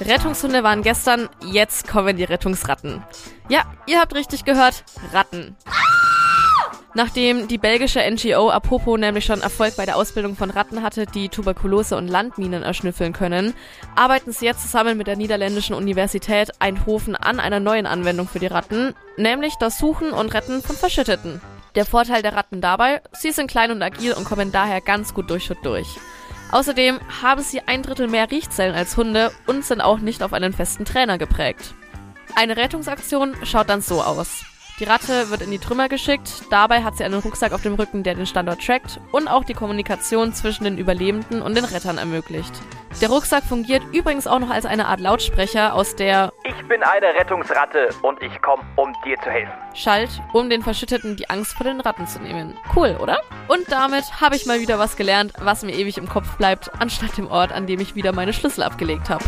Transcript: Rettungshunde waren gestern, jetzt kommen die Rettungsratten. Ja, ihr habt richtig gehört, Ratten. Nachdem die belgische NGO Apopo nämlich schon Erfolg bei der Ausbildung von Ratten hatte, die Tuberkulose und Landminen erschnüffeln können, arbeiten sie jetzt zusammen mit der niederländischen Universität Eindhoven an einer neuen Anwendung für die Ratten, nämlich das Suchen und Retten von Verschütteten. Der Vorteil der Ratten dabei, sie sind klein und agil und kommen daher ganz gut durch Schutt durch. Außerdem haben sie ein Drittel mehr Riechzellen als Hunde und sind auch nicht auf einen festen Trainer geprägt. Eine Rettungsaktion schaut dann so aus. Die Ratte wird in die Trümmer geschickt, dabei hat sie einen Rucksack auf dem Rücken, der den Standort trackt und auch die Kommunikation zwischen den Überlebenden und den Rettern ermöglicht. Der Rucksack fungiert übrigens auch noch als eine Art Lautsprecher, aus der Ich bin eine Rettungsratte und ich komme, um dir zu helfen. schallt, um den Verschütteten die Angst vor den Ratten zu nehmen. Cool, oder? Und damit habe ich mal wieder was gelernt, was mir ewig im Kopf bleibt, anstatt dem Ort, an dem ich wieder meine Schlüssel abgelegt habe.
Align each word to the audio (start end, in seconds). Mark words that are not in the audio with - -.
Rettungshunde 0.00 0.62
waren 0.62 0.82
gestern, 0.82 1.28
jetzt 1.44 1.88
kommen 1.88 2.16
die 2.16 2.24
Rettungsratten. 2.24 3.02
Ja, 3.48 3.62
ihr 3.86 4.00
habt 4.00 4.14
richtig 4.14 4.44
gehört, 4.44 4.84
Ratten. 5.12 5.56
Nachdem 6.94 7.46
die 7.46 7.58
belgische 7.58 8.00
NGO 8.00 8.50
Apopo 8.50 8.96
nämlich 8.96 9.24
schon 9.24 9.42
Erfolg 9.42 9.76
bei 9.76 9.86
der 9.86 9.96
Ausbildung 9.96 10.34
von 10.34 10.50
Ratten 10.50 10.82
hatte, 10.82 11.06
die 11.06 11.28
Tuberkulose 11.28 11.96
und 11.96 12.08
Landminen 12.08 12.64
erschnüffeln 12.64 13.12
können, 13.12 13.54
arbeiten 13.94 14.32
sie 14.32 14.46
jetzt 14.46 14.62
zusammen 14.62 14.98
mit 14.98 15.06
der 15.06 15.16
niederländischen 15.16 15.74
Universität 15.74 16.50
Eindhoven 16.58 17.14
an 17.14 17.38
einer 17.38 17.60
neuen 17.60 17.86
Anwendung 17.86 18.26
für 18.26 18.40
die 18.40 18.48
Ratten, 18.48 18.94
nämlich 19.16 19.54
das 19.60 19.78
Suchen 19.78 20.10
und 20.10 20.34
Retten 20.34 20.62
von 20.62 20.74
Verschütteten. 20.74 21.40
Der 21.76 21.86
Vorteil 21.86 22.22
der 22.22 22.34
Ratten 22.34 22.60
dabei, 22.60 23.00
sie 23.12 23.30
sind 23.30 23.48
klein 23.48 23.70
und 23.70 23.82
agil 23.82 24.12
und 24.14 24.24
kommen 24.24 24.50
daher 24.50 24.80
ganz 24.80 25.14
gut 25.14 25.30
durch 25.30 25.44
Schutt 25.44 25.58
durch. 25.62 25.86
Außerdem 26.52 26.98
haben 27.22 27.42
sie 27.42 27.60
ein 27.66 27.82
Drittel 27.82 28.08
mehr 28.08 28.30
Riechzellen 28.30 28.74
als 28.74 28.96
Hunde 28.96 29.30
und 29.46 29.64
sind 29.64 29.80
auch 29.80 29.98
nicht 29.98 30.22
auf 30.22 30.32
einen 30.32 30.52
festen 30.52 30.84
Trainer 30.84 31.18
geprägt. 31.18 31.74
Eine 32.34 32.56
Rettungsaktion 32.56 33.34
schaut 33.44 33.68
dann 33.68 33.82
so 33.82 34.02
aus. 34.02 34.44
Die 34.80 34.84
Ratte 34.84 35.28
wird 35.28 35.42
in 35.42 35.50
die 35.50 35.58
Trümmer 35.58 35.90
geschickt, 35.90 36.44
dabei 36.48 36.82
hat 36.82 36.96
sie 36.96 37.04
einen 37.04 37.20
Rucksack 37.20 37.52
auf 37.52 37.60
dem 37.60 37.74
Rücken, 37.74 38.02
der 38.02 38.14
den 38.14 38.24
Standort 38.24 38.64
trackt 38.64 38.98
und 39.12 39.28
auch 39.28 39.44
die 39.44 39.52
Kommunikation 39.52 40.32
zwischen 40.32 40.64
den 40.64 40.78
Überlebenden 40.78 41.42
und 41.42 41.54
den 41.54 41.66
Rettern 41.66 41.98
ermöglicht. 41.98 42.52
Der 43.02 43.10
Rucksack 43.10 43.44
fungiert 43.44 43.82
übrigens 43.92 44.26
auch 44.26 44.38
noch 44.38 44.48
als 44.48 44.64
eine 44.64 44.86
Art 44.86 45.00
Lautsprecher, 45.00 45.74
aus 45.74 45.96
der 45.96 46.32
Ich 46.44 46.59
bin 46.70 46.84
eine 46.84 47.08
Rettungsratte 47.08 47.88
und 48.02 48.22
ich 48.22 48.40
komme, 48.42 48.62
um 48.76 48.94
dir 49.04 49.18
zu 49.20 49.28
helfen. 49.28 49.52
schallt, 49.74 50.22
um 50.32 50.48
den 50.48 50.62
Verschütteten 50.62 51.16
die 51.16 51.28
Angst 51.28 51.54
vor 51.54 51.64
den 51.64 51.80
Ratten 51.80 52.06
zu 52.06 52.20
nehmen. 52.20 52.56
Cool, 52.76 52.96
oder? 53.00 53.20
Und 53.48 53.70
damit 53.72 54.20
habe 54.20 54.36
ich 54.36 54.46
mal 54.46 54.60
wieder 54.60 54.78
was 54.78 54.96
gelernt, 54.96 55.32
was 55.40 55.64
mir 55.64 55.72
ewig 55.72 55.98
im 55.98 56.08
Kopf 56.08 56.36
bleibt, 56.36 56.70
anstatt 56.80 57.18
dem 57.18 57.26
Ort, 57.26 57.50
an 57.52 57.66
dem 57.66 57.80
ich 57.80 57.96
wieder 57.96 58.12
meine 58.12 58.32
Schlüssel 58.32 58.62
abgelegt 58.62 59.10
habe. 59.10 59.24